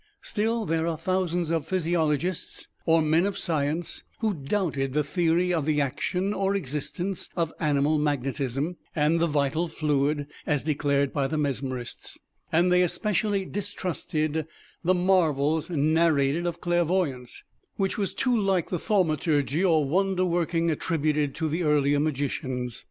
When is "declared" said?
10.63-11.13